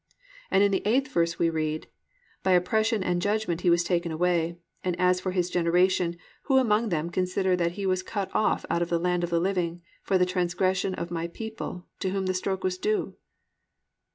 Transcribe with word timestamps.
"+ 0.27 0.49
And 0.49 0.63
in 0.63 0.71
the 0.71 0.81
eighth 0.83 1.11
verse 1.11 1.37
we 1.37 1.51
read, 1.51 1.85
+"By 2.41 2.53
oppression 2.53 3.03
and 3.03 3.21
judgment 3.21 3.61
He 3.61 3.69
was 3.69 3.83
taken 3.83 4.11
away; 4.11 4.57
and 4.83 4.99
as 4.99 5.21
for 5.21 5.29
His 5.31 5.51
generation, 5.51 6.17
who 6.45 6.57
among 6.57 6.89
them 6.89 7.11
considered 7.11 7.59
that 7.59 7.73
He 7.73 7.85
was 7.85 8.01
cut 8.01 8.31
off 8.33 8.65
out 8.67 8.81
of 8.81 8.89
the 8.89 8.97
land 8.97 9.23
of 9.23 9.29
the 9.29 9.39
living 9.39 9.83
for 10.01 10.17
the 10.17 10.25
transgression 10.25 10.95
of 10.95 11.11
my 11.11 11.27
people 11.27 11.85
to 11.99 12.09
whom 12.09 12.25
the 12.25 12.33
stroke 12.33 12.63
was 12.63 12.79
due?" 12.79 13.15